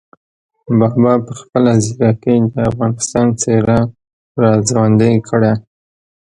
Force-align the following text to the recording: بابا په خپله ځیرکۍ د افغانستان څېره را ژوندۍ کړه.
بابا 0.77 1.13
په 1.25 1.33
خپله 1.41 1.71
ځیرکۍ 1.83 2.37
د 2.53 2.55
افغانستان 2.69 3.27
څېره 3.41 3.79
را 4.41 4.51
ژوندۍ 4.67 5.15
کړه. 5.29 5.53